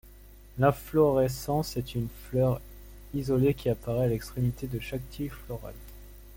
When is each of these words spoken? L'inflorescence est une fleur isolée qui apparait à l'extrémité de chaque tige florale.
L'inflorescence 0.57 1.77
est 1.77 1.93
une 1.93 2.07
fleur 2.23 2.59
isolée 3.13 3.53
qui 3.53 3.69
apparait 3.69 4.05
à 4.05 4.07
l'extrémité 4.07 4.65
de 4.65 4.79
chaque 4.79 5.07
tige 5.11 5.29
florale. 5.45 5.75